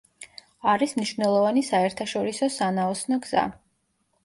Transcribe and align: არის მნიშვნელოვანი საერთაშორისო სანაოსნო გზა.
არის 0.71 0.95
მნიშვნელოვანი 0.99 1.63
საერთაშორისო 1.69 2.51
სანაოსნო 2.57 3.23
გზა. 3.29 3.47